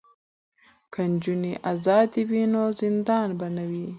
[0.93, 3.85] که نجونې ازادې وي نو زندان به نه وي.